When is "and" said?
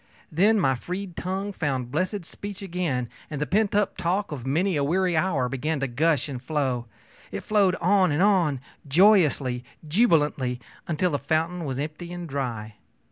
3.29-3.39, 6.27-6.41, 8.11-8.23, 12.11-12.27